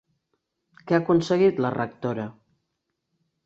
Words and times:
Què 0.79 0.95
ha 0.97 1.01
aconseguit 1.05 1.63
la 1.67 1.73
rectora? 1.77 2.29